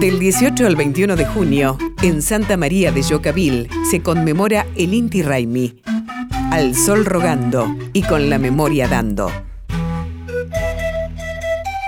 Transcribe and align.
Del 0.00 0.18
18 0.18 0.66
al 0.66 0.76
21 0.76 1.16
de 1.16 1.24
junio, 1.24 1.78
en 2.02 2.20
Santa 2.20 2.58
María 2.58 2.92
de 2.92 3.00
Yocavil, 3.00 3.70
se 3.90 4.02
conmemora 4.02 4.66
el 4.76 4.92
Inti 4.92 5.22
Raimi, 5.22 5.80
al 6.50 6.74
sol 6.74 7.06
rogando 7.06 7.74
y 7.94 8.02
con 8.02 8.28
la 8.28 8.38
memoria 8.38 8.88
dando. 8.88 9.32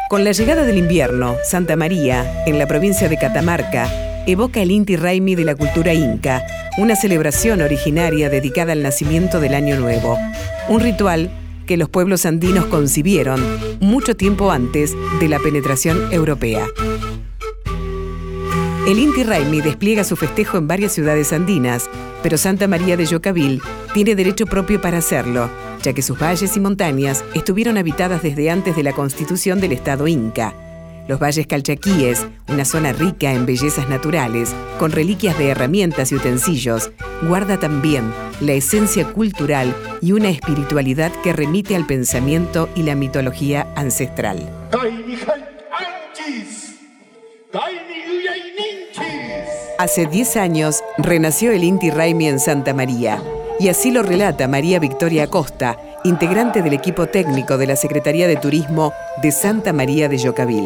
Con 0.09 0.25
la 0.25 0.33
llegada 0.33 0.65
del 0.65 0.79
invierno, 0.79 1.37
Santa 1.45 1.77
María, 1.77 2.45
en 2.47 2.59
la 2.59 2.67
provincia 2.67 3.11
de 3.11 3.19
Catamarca, 3.19 3.91
evoca 4.27 4.63
el 4.63 4.71
Inti 4.71 4.97
Raimi 4.97 5.35
de 5.35 5.45
la 5.45 5.55
cultura 5.55 5.93
inca, 5.93 6.43
una 6.79 6.97
celebración 6.97 7.61
originaria 7.61 8.31
dedicada 8.31 8.73
al 8.73 8.83
nacimiento 8.83 9.39
del 9.39 9.53
Año 9.53 9.79
Nuevo. 9.79 10.17
Un 10.71 10.81
ritual 10.81 11.31
que 11.67 11.77
los 11.77 11.91
pueblos 11.91 12.25
andinos 12.25 12.65
concibieron 12.65 13.39
mucho 13.81 14.17
tiempo 14.17 14.51
antes 14.51 14.97
de 15.21 15.29
la 15.29 15.39
penetración 15.39 16.11
europea. 16.11 16.65
El 18.87 18.99
Inti 18.99 19.23
Raimi 19.23 19.61
despliega 19.61 20.05
su 20.05 20.17
festejo 20.17 20.57
en 20.57 20.67
varias 20.67 20.93
ciudades 20.93 21.33
andinas, 21.33 21.91
pero 22.23 22.39
Santa 22.39 22.69
María 22.69 22.97
de 22.97 23.05
Yocavil 23.05 23.61
tiene 23.93 24.15
derecho 24.15 24.47
propio 24.47 24.81
para 24.81 24.99
hacerlo, 24.99 25.51
ya 25.83 25.93
que 25.93 26.03
sus 26.03 26.19
valles 26.19 26.57
y 26.57 26.61
montañas 26.61 27.25
estuvieron 27.35 27.77
habitadas 27.77 28.23
desde 28.23 28.51
antes 28.51 28.77
de 28.77 28.83
la 28.83 28.93
constitución 28.93 29.61
del 29.61 29.73
Estado 29.73 30.07
Inca. 30.09 30.55
Los 31.07 31.21
valles 31.21 31.47
calchaquíes, 31.47 32.27
una 32.49 32.65
zona 32.65 32.93
rica 32.93 33.33
en 33.33 33.47
bellezas 33.47 33.89
naturales, 33.89 34.55
con 34.79 34.93
reliquias 34.93 35.39
de 35.39 35.49
herramientas 35.49 36.13
y 36.13 36.17
utensilios, 36.17 36.91
guarda 37.23 37.59
también 37.59 38.13
la 38.41 38.53
esencia 38.53 39.07
cultural 39.07 39.75
y 40.01 40.13
una 40.13 40.29
espiritualidad 40.29 41.13
que 41.23 41.33
remite 41.33 41.77
al 41.77 41.87
pensamiento 41.87 42.69
y 42.75 42.83
la 42.83 42.95
mitología 42.95 43.67
ancestral. 43.75 44.51
Hace 49.79 50.07
10 50.07 50.39
años 50.39 50.83
renació 50.99 51.53
el 51.53 51.63
Inti 51.63 51.93
Raimi 51.93 52.27
en 52.27 52.41
Santa 52.41 52.75
María, 52.75 53.23
y 53.61 53.69
así 53.69 53.93
lo 53.93 54.03
relata 54.03 54.49
María 54.49 54.81
Victoria 54.81 55.29
Costa, 55.29 55.77
integrante 56.03 56.63
del 56.63 56.73
equipo 56.73 57.07
técnico 57.07 57.57
de 57.57 57.69
la 57.69 57.77
Secretaría 57.77 58.27
de 58.27 58.35
Turismo 58.35 58.93
de 59.23 59.31
Santa 59.31 59.73
María 59.73 60.09
de 60.09 60.19
Yocavil. 60.19 60.65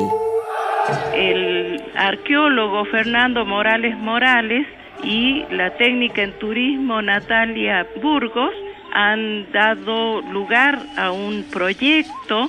El 1.14 1.84
arqueólogo 1.94 2.86
Fernando 2.86 3.44
Morales 3.44 3.98
Morales 3.98 4.66
y 5.04 5.44
la 5.50 5.76
técnica 5.76 6.22
en 6.22 6.32
turismo 6.38 7.02
Natalia 7.02 7.86
Burgos 8.02 8.54
han 8.94 9.52
dado 9.52 10.22
lugar 10.22 10.78
a 10.96 11.12
un 11.12 11.44
proyecto 11.52 12.48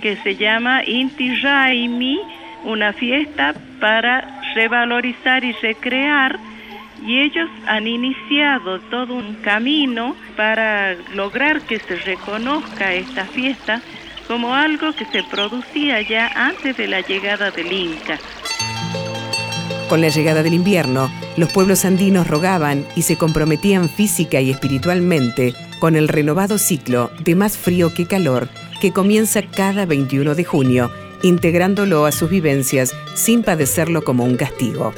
que 0.00 0.16
se 0.16 0.36
llama 0.36 0.82
Inti 0.86 1.34
Raimi, 1.42 2.18
una 2.64 2.94
fiesta 2.94 3.54
para 3.78 4.37
revalorizar 4.54 5.44
y 5.44 5.52
recrear 5.52 6.38
y 7.06 7.20
ellos 7.20 7.48
han 7.66 7.86
iniciado 7.86 8.80
todo 8.90 9.14
un 9.14 9.34
camino 9.36 10.16
para 10.36 10.94
lograr 11.14 11.60
que 11.62 11.78
se 11.78 11.96
reconozca 11.96 12.92
esta 12.94 13.24
fiesta 13.24 13.80
como 14.26 14.54
algo 14.54 14.92
que 14.92 15.06
se 15.06 15.22
producía 15.22 16.02
ya 16.02 16.28
antes 16.28 16.76
de 16.76 16.86
la 16.86 17.00
llegada 17.00 17.50
del 17.50 17.72
Inca. 17.72 18.18
Con 19.88 20.02
la 20.02 20.08
llegada 20.08 20.42
del 20.42 20.52
invierno, 20.52 21.10
los 21.38 21.50
pueblos 21.50 21.86
andinos 21.86 22.26
rogaban 22.26 22.84
y 22.94 23.02
se 23.02 23.16
comprometían 23.16 23.88
física 23.88 24.40
y 24.40 24.50
espiritualmente 24.50 25.54
con 25.78 25.96
el 25.96 26.08
renovado 26.08 26.58
ciclo 26.58 27.10
de 27.20 27.34
más 27.34 27.56
frío 27.56 27.94
que 27.94 28.06
calor 28.06 28.48
que 28.82 28.92
comienza 28.92 29.42
cada 29.42 29.86
21 29.86 30.34
de 30.34 30.44
junio 30.44 30.90
integrándolo 31.22 32.06
a 32.06 32.12
sus 32.12 32.30
vivencias 32.30 32.94
sin 33.14 33.42
padecerlo 33.42 34.02
como 34.02 34.24
un 34.24 34.36
castigo. 34.36 34.92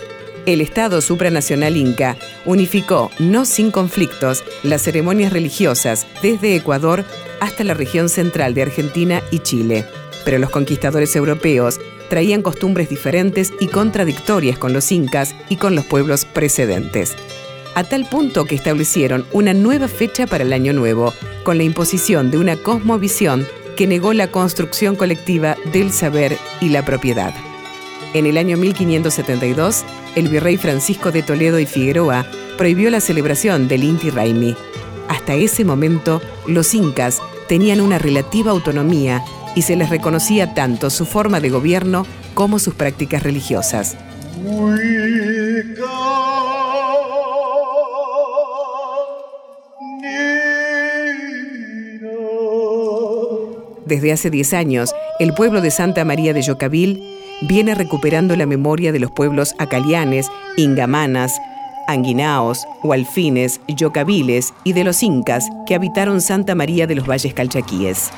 El 0.46 0.60
Estado 0.60 1.00
supranacional 1.00 1.76
inca 1.76 2.16
unificó, 2.46 3.10
no 3.18 3.44
sin 3.44 3.70
conflictos, 3.70 4.42
las 4.62 4.82
ceremonias 4.82 5.32
religiosas 5.32 6.06
desde 6.22 6.56
Ecuador 6.56 7.04
hasta 7.40 7.62
la 7.62 7.74
región 7.74 8.08
central 8.08 8.54
de 8.54 8.62
Argentina 8.62 9.22
y 9.30 9.40
Chile. 9.40 9.84
Pero 10.24 10.38
los 10.38 10.50
conquistadores 10.50 11.14
europeos 11.14 11.78
traían 12.08 12.42
costumbres 12.42 12.88
diferentes 12.88 13.52
y 13.60 13.68
contradictorias 13.68 14.58
con 14.58 14.72
los 14.72 14.90
incas 14.92 15.34
y 15.48 15.56
con 15.56 15.74
los 15.74 15.84
pueblos 15.84 16.24
precedentes. 16.24 17.16
A 17.74 17.84
tal 17.84 18.06
punto 18.08 18.46
que 18.46 18.56
establecieron 18.56 19.24
una 19.32 19.54
nueva 19.54 19.88
fecha 19.88 20.26
para 20.26 20.42
el 20.42 20.52
Año 20.52 20.72
Nuevo, 20.72 21.14
con 21.44 21.56
la 21.56 21.62
imposición 21.62 22.30
de 22.30 22.38
una 22.38 22.56
cosmovisión 22.56 23.46
que 23.80 23.86
negó 23.86 24.12
la 24.12 24.30
construcción 24.30 24.94
colectiva 24.94 25.56
del 25.72 25.90
saber 25.90 26.36
y 26.60 26.68
la 26.68 26.84
propiedad. 26.84 27.32
En 28.12 28.26
el 28.26 28.36
año 28.36 28.58
1572, 28.58 29.86
el 30.16 30.28
virrey 30.28 30.58
Francisco 30.58 31.10
de 31.10 31.22
Toledo 31.22 31.58
y 31.58 31.64
Figueroa 31.64 32.26
prohibió 32.58 32.90
la 32.90 33.00
celebración 33.00 33.68
del 33.68 33.84
Inti 33.84 34.10
Raimi. 34.10 34.54
Hasta 35.08 35.32
ese 35.32 35.64
momento, 35.64 36.20
los 36.46 36.74
incas 36.74 37.22
tenían 37.48 37.80
una 37.80 37.98
relativa 37.98 38.50
autonomía 38.50 39.24
y 39.54 39.62
se 39.62 39.76
les 39.76 39.88
reconocía 39.88 40.52
tanto 40.52 40.90
su 40.90 41.06
forma 41.06 41.40
de 41.40 41.48
gobierno 41.48 42.06
como 42.34 42.58
sus 42.58 42.74
prácticas 42.74 43.22
religiosas. 43.22 43.96
Desde 53.90 54.12
hace 54.12 54.30
10 54.30 54.54
años, 54.54 54.94
el 55.18 55.34
pueblo 55.34 55.60
de 55.60 55.72
Santa 55.72 56.04
María 56.04 56.32
de 56.32 56.42
Yocavil 56.42 57.02
viene 57.42 57.74
recuperando 57.74 58.36
la 58.36 58.46
memoria 58.46 58.92
de 58.92 59.00
los 59.00 59.10
pueblos 59.10 59.52
acalianes, 59.58 60.30
ingamanas, 60.56 61.36
anguinaos, 61.88 62.68
hualfines, 62.84 63.60
yocaviles 63.66 64.54
y 64.62 64.74
de 64.74 64.84
los 64.84 65.02
incas 65.02 65.48
que 65.66 65.74
habitaron 65.74 66.20
Santa 66.20 66.54
María 66.54 66.86
de 66.86 66.94
los 66.94 67.04
Valles 67.04 67.34
Calchaquíes. 67.34 68.12